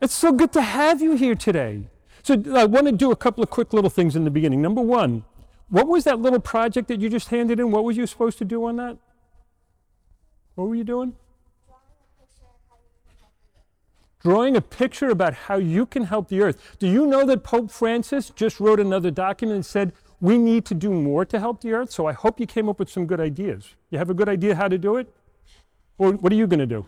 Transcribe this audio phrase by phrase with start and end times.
[0.00, 1.88] It's so good to have you here today.
[2.22, 4.62] So I want to do a couple of quick little things in the beginning.
[4.62, 5.24] Number one,
[5.68, 7.70] what was that little project that you just handed in?
[7.70, 8.96] What was you supposed to do on that?
[10.54, 11.14] What were you doing?
[14.20, 16.76] Drawing a picture about how you can help the earth.
[16.78, 20.74] Do you know that Pope Francis just wrote another document and said we need to
[20.74, 21.92] do more to help the earth?
[21.92, 23.74] So I hope you came up with some good ideas.
[23.90, 25.12] You have a good idea how to do it?
[25.98, 26.86] Or what are you going to do?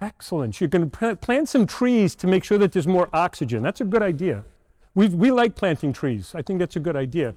[0.00, 0.60] Excellent.
[0.60, 3.62] You can plant some trees to make sure that there's more oxygen.
[3.62, 4.44] That's a good idea.
[4.94, 6.34] we we like planting trees.
[6.34, 7.34] I think that's a good idea.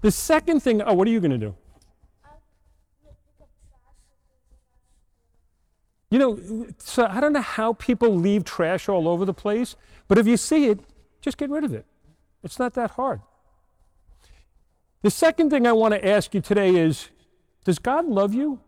[0.00, 1.56] The second thing, oh, what are you going to do?
[6.10, 9.74] You know, so I don't know how people leave trash all over the place,
[10.06, 10.78] but if you see it,
[11.20, 11.86] just get rid of it.
[12.44, 13.20] It's not that hard.
[15.02, 17.08] The second thing I want to ask you today is
[17.64, 18.60] Does God love you?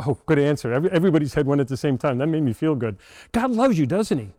[0.06, 0.72] Oh, good answer.
[0.72, 2.18] Every, everybody said one at the same time.
[2.18, 2.96] That made me feel good.
[3.32, 4.30] God loves you, doesn't He?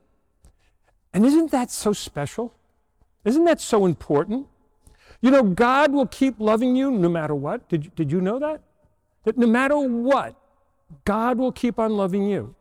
[1.13, 2.53] And isn't that so special?
[3.25, 4.47] Isn't that so important?
[5.21, 7.69] You know, God will keep loving you no matter what.
[7.69, 8.61] Did, did you know that?
[9.23, 10.35] That no matter what,
[11.05, 12.55] God will keep on loving you.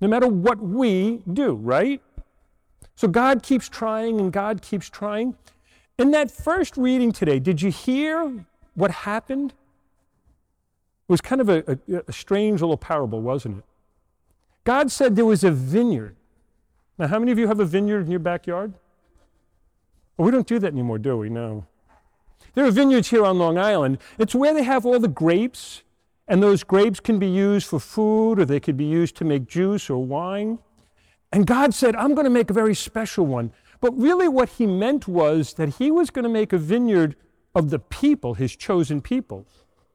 [0.00, 2.00] No matter what we do, right?
[2.96, 5.36] So God keeps trying and God keeps trying.
[5.98, 9.52] In that first reading today, did you hear what happened
[11.12, 13.64] was kind of a, a, a strange little parable, wasn't it?
[14.64, 16.16] God said there was a vineyard.
[16.96, 18.72] Now, how many of you have a vineyard in your backyard?
[20.16, 21.28] Well, we don't do that anymore, do we?
[21.28, 21.66] No.
[22.54, 23.98] There are vineyards here on Long Island.
[24.18, 25.82] It's where they have all the grapes,
[26.26, 29.46] and those grapes can be used for food or they could be used to make
[29.46, 30.60] juice or wine.
[31.30, 33.52] And God said, I'm going to make a very special one.
[33.82, 37.16] But really, what He meant was that He was going to make a vineyard
[37.54, 39.46] of the people, His chosen people.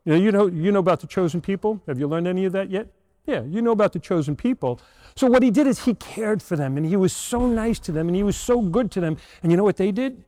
[0.08, 1.82] You know, you know, you know about the chosen people?
[1.86, 2.88] Have you learned any of that yet?
[3.26, 4.80] Yeah, you know about the chosen people.
[5.18, 7.92] So what he did is he cared for them and he was so nice to
[7.92, 9.18] them and he was so good to them.
[9.44, 10.24] And you know what they did?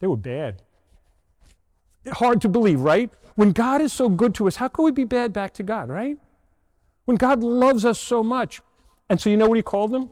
[0.00, 0.62] They were bad.
[2.10, 3.10] Hard to believe, right?
[3.36, 5.88] When God is so good to us, how can we be bad back to God,
[5.88, 6.18] right?
[7.04, 8.60] When God loves us so much.
[9.08, 10.10] And so you know what he called them?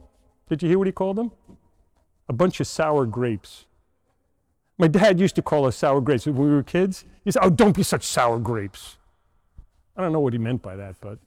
[0.48, 1.32] Did you hear what he called them?
[2.28, 3.66] A bunch of sour grapes.
[4.78, 7.04] My dad used to call us sour grapes when we were kids.
[7.24, 8.98] He said, Oh, don't be such sour grapes.
[9.96, 11.18] I don't know what he meant by that, but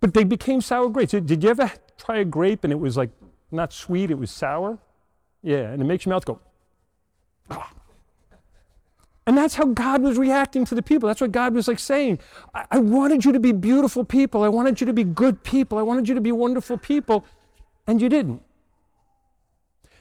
[0.00, 1.12] but they became sour grapes.
[1.12, 3.10] Did you ever try a grape and it was like
[3.50, 4.78] not sweet, it was sour?
[5.42, 6.40] Yeah, and it makes your mouth go,
[7.50, 7.70] ah.
[9.26, 11.08] And that's how God was reacting to the people.
[11.08, 12.20] That's what God was like saying.
[12.54, 14.44] I-, I wanted you to be beautiful people.
[14.44, 15.78] I wanted you to be good people.
[15.78, 17.24] I wanted you to be wonderful people.
[17.88, 18.42] And you didn't.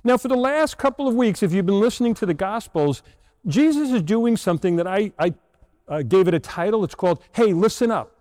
[0.05, 3.01] Now, for the last couple of weeks, if you've been listening to the Gospels,
[3.47, 5.33] Jesus is doing something that I, I
[5.87, 6.83] uh, gave it a title.
[6.83, 8.11] It's called, Hey, Listen Up.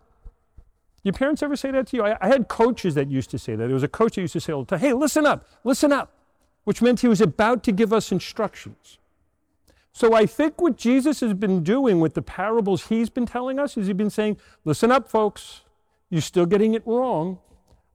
[1.02, 2.02] Your parents ever say that to you?
[2.02, 3.66] I, I, had coaches that used to say that.
[3.66, 5.92] There was a coach that used to say all the time, Hey, listen up, listen
[5.92, 6.10] up,
[6.64, 8.98] which meant he was about to give us instructions.
[9.92, 13.76] So I think what Jesus has been doing with the parables he's been telling us
[13.76, 15.60] is he's been saying, Listen up, folks,
[16.08, 17.38] you're still getting it wrong.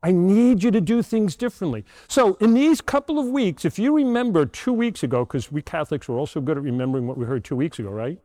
[0.01, 1.83] I need you to do things differently.
[2.07, 6.07] So, in these couple of weeks, if you remember two weeks ago, because we Catholics
[6.07, 8.17] are also good at remembering what we heard two weeks ago, right?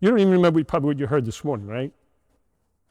[0.00, 1.92] You don't even remember probably what you heard this morning, right?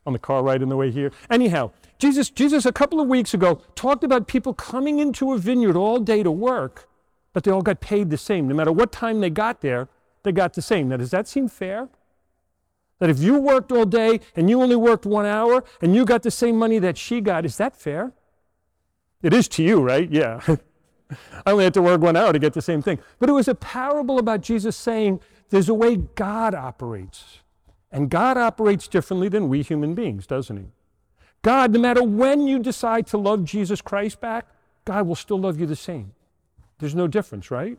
[0.05, 1.11] On the car ride on the way here.
[1.29, 5.75] Anyhow, Jesus, Jesus a couple of weeks ago talked about people coming into a vineyard
[5.75, 6.87] all day to work,
[7.33, 8.47] but they all got paid the same.
[8.47, 9.89] No matter what time they got there,
[10.23, 10.89] they got the same.
[10.89, 11.89] Now, does that seem fair?
[12.99, 16.23] That if you worked all day and you only worked one hour and you got
[16.23, 18.11] the same money that she got, is that fair?
[19.22, 20.09] It is to you, right?
[20.09, 20.41] Yeah.
[21.45, 23.00] I only had to work one hour to get the same thing.
[23.19, 27.39] But it was a parable about Jesus saying there's a way God operates.
[27.91, 30.66] And God operates differently than we human beings, doesn't He?
[31.41, 34.47] God, no matter when you decide to love Jesus Christ back,
[34.85, 36.13] God will still love you the same.
[36.79, 37.77] There's no difference, right?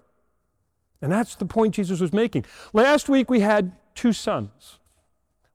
[1.00, 2.44] And that's the point Jesus was making.
[2.72, 4.78] Last week we had two sons.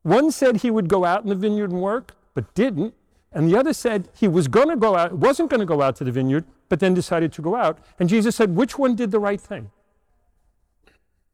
[0.04, 2.94] One said he would go out in the vineyard and work, but didn't.
[3.34, 5.96] And the other said he was going to go out, wasn't going to go out
[5.98, 7.80] to the vineyard, but then decided to go out.
[8.00, 9.72] And Jesus said, which one did the right thing?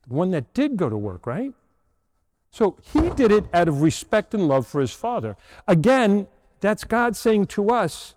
[0.08, 1.54] The one that did go to work, right?
[2.52, 5.38] So he did it out of respect and love for his father.
[5.68, 6.28] Again,
[6.62, 8.16] that's God saying to us,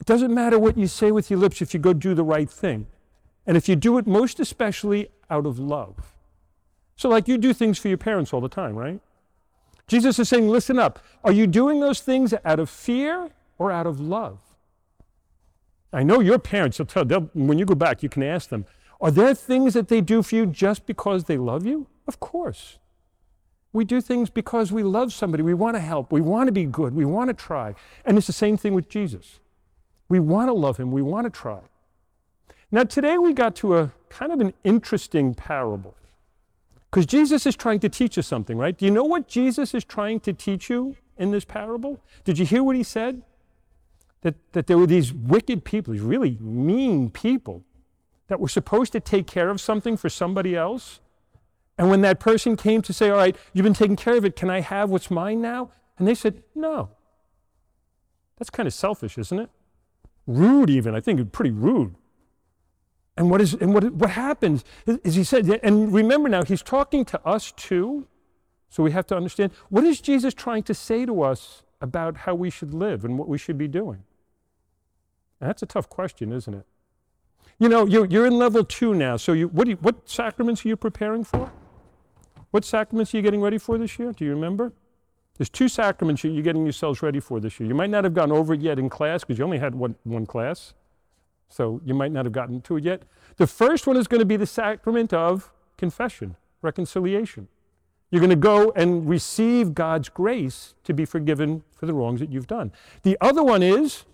[0.00, 2.50] it doesn't matter what you say with your lips if you go do the right
[2.50, 2.86] thing.
[3.46, 6.14] And if you do it most especially out of love.
[6.96, 9.00] So, like you do things for your parents all the time, right?
[9.86, 10.98] Jesus is saying, listen up.
[11.22, 14.38] Are you doing those things out of fear or out of love?
[15.92, 18.66] I know your parents will tell, when you go back, you can ask them,
[19.00, 21.86] are there things that they do for you just because they love you?
[22.08, 22.78] Of course.
[23.72, 25.42] We do things because we love somebody.
[25.42, 26.12] We want to help.
[26.12, 26.94] We want to be good.
[26.94, 27.74] We want to try.
[28.04, 29.40] And it's the same thing with Jesus.
[30.08, 30.92] We want to love him.
[30.92, 31.60] We want to try.
[32.70, 35.94] Now, today we got to a kind of an interesting parable.
[36.94, 38.78] Because Jesus is trying to teach us something, right?
[38.78, 42.00] Do you know what Jesus is trying to teach you in this parable?
[42.22, 43.22] Did you hear what he said?
[44.20, 47.64] That, that there were these wicked people, these really mean people
[48.28, 51.00] that were supposed to take care of something for somebody else.
[51.78, 54.36] And when that person came to say, All right, you've been taking care of it,
[54.36, 55.72] can I have what's mine now?
[55.98, 56.90] And they said, No.
[58.38, 59.50] That's kind of selfish, isn't it?
[60.28, 60.94] Rude, even.
[60.94, 61.96] I think it's pretty rude.
[63.16, 67.04] And what is and what what happens is, he said, and remember now, he's talking
[67.06, 68.06] to us too.
[68.68, 72.34] So we have to understand what is Jesus trying to say to us about how
[72.34, 74.02] we should live and what we should be doing?
[75.40, 76.66] And that's a tough question, isn't it?
[77.58, 79.16] You know, you're, you're in level two now.
[79.16, 81.52] So you, what, you, what sacraments are you preparing for?
[82.50, 84.12] What sacraments are you getting ready for this year?
[84.12, 84.72] Do you remember?
[85.36, 87.68] There's two sacraments you're getting yourselves ready for this year.
[87.68, 89.96] You might not have gone over it yet in class because you only had one,
[90.04, 90.74] one class.
[91.48, 93.02] So you might not have gotten to it yet.
[93.36, 97.48] The first one is going to be the sacrament of confession, reconciliation.
[98.10, 102.30] You're going to go and receive God's grace to be forgiven for the wrongs that
[102.30, 102.72] you've done.
[103.02, 104.04] The other one is,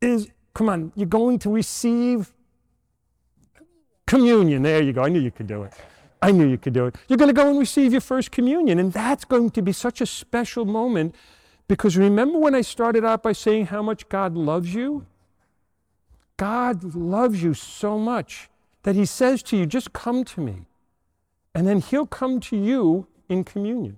[0.00, 2.32] is come on, you're going to receive
[4.06, 4.62] communion.
[4.62, 5.02] There you go.
[5.02, 5.74] I knew you could do it.
[6.22, 6.96] I knew you could do it.
[7.08, 8.78] You're going to go and receive your first communion.
[8.78, 11.14] And that's going to be such a special moment
[11.68, 15.06] because remember when I started out by saying how much God loves you?
[16.36, 18.48] God loves you so much
[18.82, 20.66] that He says to you, just come to me.
[21.54, 23.96] And then He'll come to you in communion.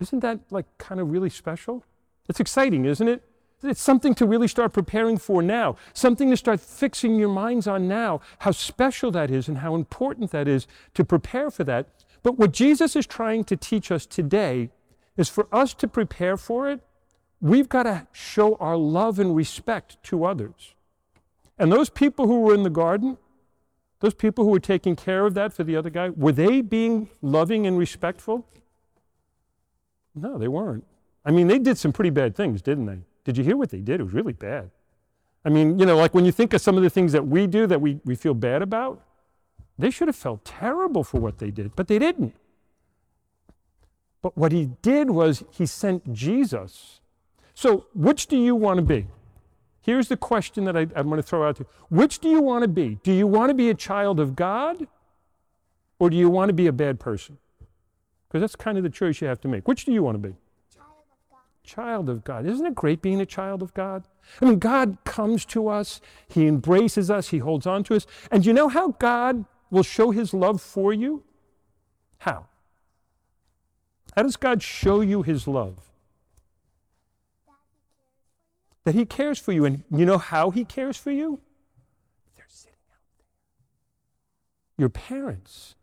[0.00, 1.84] Isn't that like kind of really special?
[2.28, 3.22] It's exciting, isn't it?
[3.62, 7.88] It's something to really start preparing for now, something to start fixing your minds on
[7.88, 11.86] now, how special that is and how important that is to prepare for that.
[12.22, 14.70] But what Jesus is trying to teach us today
[15.16, 16.80] is for us to prepare for it,
[17.40, 20.74] we've got to show our love and respect to others.
[21.58, 23.18] And those people who were in the garden,
[24.00, 27.10] those people who were taking care of that for the other guy, were they being
[27.22, 28.46] loving and respectful?
[30.14, 30.84] No, they weren't.
[31.24, 32.98] I mean, they did some pretty bad things, didn't they?
[33.24, 34.00] Did you hear what they did?
[34.00, 34.70] It was really bad.
[35.44, 37.46] I mean, you know, like when you think of some of the things that we
[37.46, 39.02] do that we, we feel bad about,
[39.78, 42.34] they should have felt terrible for what they did, but they didn't.
[44.24, 47.02] But what he did was he sent Jesus.
[47.52, 49.06] So, which do you want to be?
[49.82, 51.68] Here's the question that I, am going to throw out to you.
[51.90, 52.98] Which do you want to be?
[53.02, 54.86] Do you want to be a child of God
[55.98, 57.36] or do you want to be a bad person?
[58.26, 59.68] Because that's kind of the choice you have to make.
[59.68, 60.34] Which do you want to be?
[60.74, 61.40] Child of God.
[61.62, 62.46] Child of God.
[62.46, 64.08] Isn't it great being a child of God?
[64.40, 68.06] I mean, God comes to us, He embraces us, He holds on to us.
[68.30, 71.24] And you know how God will show His love for you?
[72.20, 72.46] How?
[74.16, 75.90] How does God show you His love?
[78.84, 79.64] that He cares for you.
[79.64, 81.40] And you know how He cares for you?
[82.36, 83.26] They're sitting out there.
[84.78, 85.74] Your parents.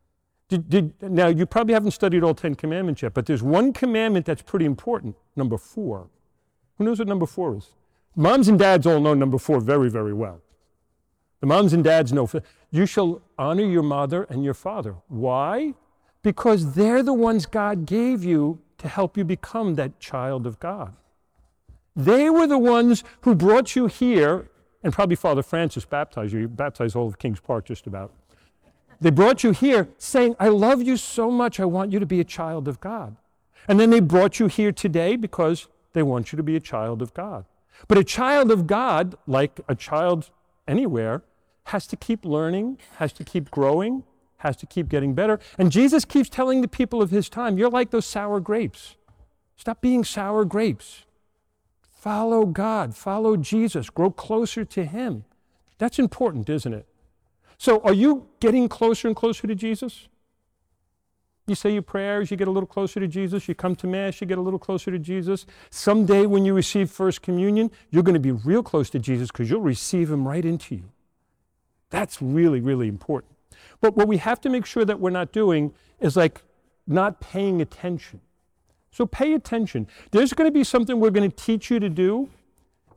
[0.48, 4.26] Did, did, now, you probably haven't studied all Ten Commandments yet, but there's one commandment
[4.26, 6.10] that's pretty important number four.
[6.78, 7.70] Who knows what number four is?
[8.16, 10.42] Moms and dads all know number four very, very well.
[11.40, 12.30] The moms and dads know
[12.70, 14.96] you shall honor your mother and your father.
[15.08, 15.74] Why?
[16.24, 20.94] Because they're the ones God gave you to help you become that child of God.
[21.96, 24.50] They were the ones who brought you here,
[24.84, 26.42] and probably Father Francis baptized you.
[26.42, 28.14] You baptized all of Kings Park just about.
[29.00, 32.20] They brought you here saying, I love you so much, I want you to be
[32.20, 33.16] a child of God.
[33.68, 37.02] And then they brought you here today because they want you to be a child
[37.02, 37.46] of God.
[37.88, 40.30] But a child of God, like a child
[40.68, 41.24] anywhere,
[41.66, 44.04] has to keep learning, has to keep growing,
[44.42, 45.40] has to keep getting better.
[45.58, 48.96] And Jesus keeps telling the people of his time, You're like those sour grapes.
[49.56, 51.06] Stop being sour grapes.
[52.02, 55.24] Follow God, follow Jesus, grow closer to Him.
[55.78, 56.88] That's important, isn't it?
[57.60, 60.08] So, are you getting closer and closer to Jesus?
[61.46, 63.48] You say your prayers, you get a little closer to Jesus.
[63.48, 65.46] You come to Mass, you get a little closer to Jesus.
[65.70, 69.52] Someday, when you receive First Communion, you're going to be real close to Jesus because
[69.52, 70.86] you'll receive Him right into you.
[71.92, 73.36] That's really, really important.
[73.80, 76.42] But what we have to make sure that we're not doing is like
[76.88, 78.22] not paying attention.
[78.92, 79.88] So pay attention.
[80.12, 82.30] There's going to be something we're going to teach you to do.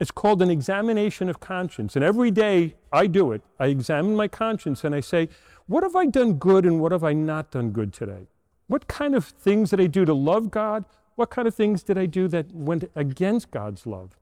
[0.00, 1.94] It's called an examination of conscience.
[1.94, 3.42] And every day I do it.
[3.61, 5.28] I examine my conscience and I say,
[5.66, 8.26] what have I done good and what have I not done good today?
[8.66, 10.85] What kind of things did I do to love God?
[11.14, 14.16] What kind of things did I do that went against God's love?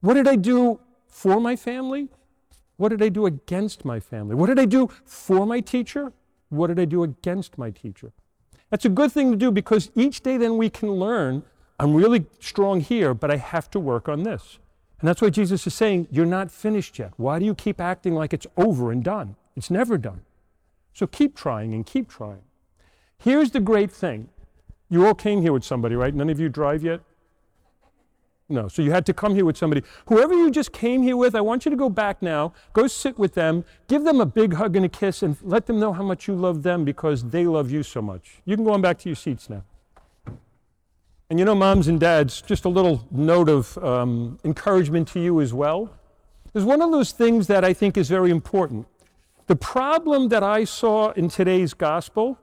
[0.00, 2.08] What did I do for my family?
[2.76, 4.34] What did I do against my family?
[4.34, 6.12] What did I do for my teacher?
[6.48, 8.12] What did I do against my teacher?
[8.70, 11.44] That's a good thing to do because each day then we can learn
[11.78, 14.58] I'm really strong here, but I have to work on this.
[15.00, 17.12] And that's why Jesus is saying, You're not finished yet.
[17.16, 19.36] Why do you keep acting like it's over and done?
[19.56, 20.22] It's never done.
[20.92, 22.42] So keep trying and keep trying.
[23.18, 24.28] Here's the great thing
[24.88, 26.14] you all came here with somebody, right?
[26.14, 27.00] None of you drive yet?
[28.48, 28.68] No.
[28.68, 29.82] So you had to come here with somebody.
[30.06, 33.18] Whoever you just came here with, I want you to go back now, go sit
[33.18, 36.02] with them, give them a big hug and a kiss, and let them know how
[36.02, 38.42] much you love them because they love you so much.
[38.44, 39.64] You can go on back to your seats now.
[41.30, 45.40] And you know, moms and dads, just a little note of um, encouragement to you
[45.40, 45.90] as well.
[46.52, 48.86] There's one of those things that I think is very important.
[49.46, 52.38] The problem that I saw in today's gospel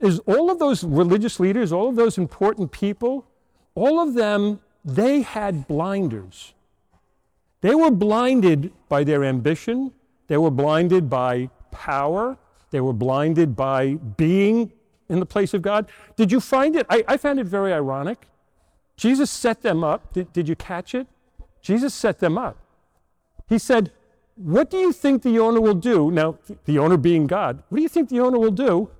[0.00, 3.26] is all of those religious leaders, all of those important people,
[3.74, 6.54] all of them, they had blinders.
[7.60, 9.92] They were blinded by their ambition,
[10.26, 12.36] they were blinded by power,
[12.70, 14.72] they were blinded by being
[15.08, 15.88] in the place of God.
[16.16, 16.86] Did you find it?
[16.90, 18.26] I, I found it very ironic.
[18.96, 20.12] Jesus set them up.
[20.12, 21.06] Did, did you catch it?
[21.60, 22.56] Jesus set them up.
[23.48, 23.90] He said,
[24.36, 26.10] What do you think the owner will do?
[26.10, 28.90] Now, the owner being God, what do you think the owner will do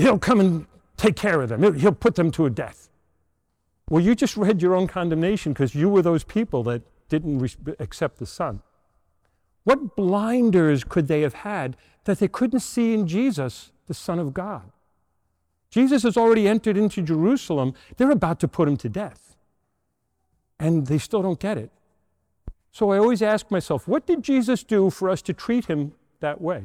[0.00, 1.74] he'll come and take care of them.
[1.74, 2.89] He'll put them to a death.
[3.90, 7.74] Well, you just read your own condemnation because you were those people that didn't re-
[7.80, 8.62] accept the Son.
[9.64, 14.32] What blinders could they have had that they couldn't see in Jesus, the Son of
[14.32, 14.70] God?
[15.70, 17.74] Jesus has already entered into Jerusalem.
[17.96, 19.36] They're about to put him to death.
[20.58, 21.70] And they still don't get it.
[22.72, 26.40] So I always ask myself, what did Jesus do for us to treat him that
[26.40, 26.64] way?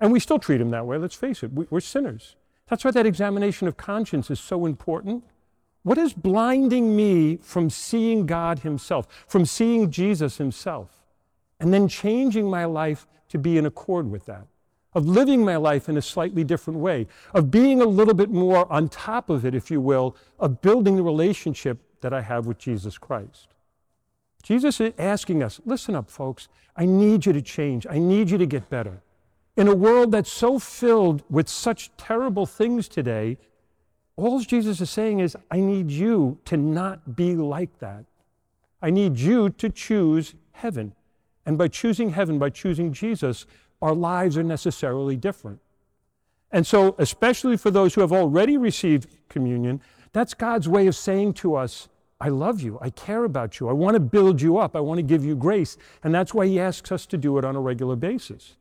[0.00, 1.50] And we still treat him that way, let's face it.
[1.52, 2.36] We're sinners.
[2.68, 5.24] That's why that examination of conscience is so important.
[5.82, 11.02] What is blinding me from seeing God Himself, from seeing Jesus Himself,
[11.58, 14.46] and then changing my life to be in accord with that?
[14.94, 18.70] Of living my life in a slightly different way, of being a little bit more
[18.70, 22.58] on top of it, if you will, of building the relationship that I have with
[22.58, 23.48] Jesus Christ.
[24.42, 26.48] Jesus is asking us listen up, folks.
[26.76, 27.86] I need you to change.
[27.88, 29.02] I need you to get better.
[29.56, 33.38] In a world that's so filled with such terrible things today,
[34.16, 38.04] all Jesus is saying is, I need you to not be like that.
[38.80, 40.94] I need you to choose heaven.
[41.46, 43.46] And by choosing heaven, by choosing Jesus,
[43.80, 45.60] our lives are necessarily different.
[46.50, 49.80] And so, especially for those who have already received communion,
[50.12, 51.88] that's God's way of saying to us,
[52.20, 52.78] I love you.
[52.80, 53.68] I care about you.
[53.68, 54.76] I want to build you up.
[54.76, 55.76] I want to give you grace.
[56.04, 58.56] And that's why He asks us to do it on a regular basis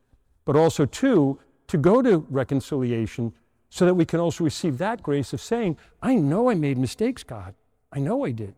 [0.46, 3.34] but also, two, to go to reconciliation
[3.74, 7.24] so that we can also receive that grace of saying, I know I made mistakes,
[7.24, 7.56] God.
[7.92, 8.54] I know I did.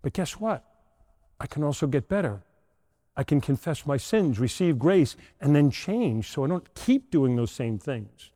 [0.00, 0.64] But guess what?
[1.38, 2.42] I can also get better.
[3.14, 7.36] I can confess my sins, receive grace, and then change so I don't keep doing
[7.36, 8.30] those same things.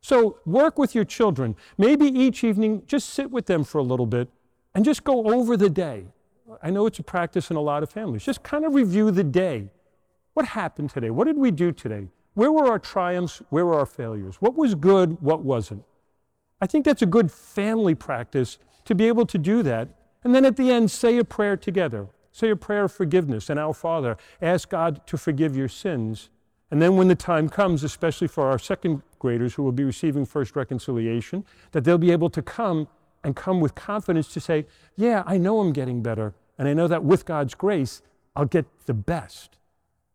[0.00, 1.56] So work with your children.
[1.76, 4.28] Maybe each evening, just sit with them for a little bit
[4.76, 6.04] and just go over the day.
[6.62, 8.24] I know it's a practice in a lot of families.
[8.24, 9.68] Just kind of review the day.
[10.34, 11.10] What happened today?
[11.10, 12.06] What did we do today?
[12.34, 13.42] Where were our triumphs?
[13.50, 14.36] Where were our failures?
[14.40, 15.20] What was good?
[15.20, 15.84] What wasn't?
[16.60, 19.88] I think that's a good family practice to be able to do that.
[20.22, 22.08] And then at the end, say a prayer together.
[22.32, 24.16] Say a prayer of forgiveness and our Father.
[24.40, 26.30] Ask God to forgive your sins.
[26.70, 30.24] And then when the time comes, especially for our second graders who will be receiving
[30.24, 32.86] first reconciliation, that they'll be able to come
[33.24, 36.34] and come with confidence to say, Yeah, I know I'm getting better.
[36.58, 38.02] And I know that with God's grace,
[38.36, 39.56] I'll get the best.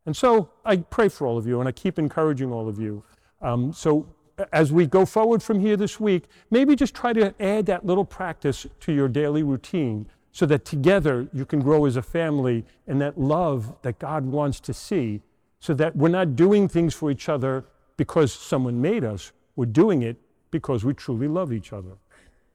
[0.05, 3.03] And so I pray for all of you and I keep encouraging all of you.
[3.41, 4.07] Um, so
[4.51, 8.05] as we go forward from here this week, maybe just try to add that little
[8.05, 12.99] practice to your daily routine so that together you can grow as a family in
[12.99, 15.21] that love that God wants to see,
[15.61, 17.63] so that we're not doing things for each other
[17.95, 19.31] because someone made us.
[19.55, 20.17] We're doing it
[20.51, 21.97] because we truly love each other.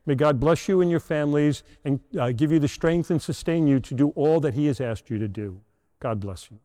[0.04, 3.66] May God bless you and your families and uh, give you the strength and sustain
[3.66, 5.60] you to do all that He has asked you to do.
[6.00, 6.58] God bless you.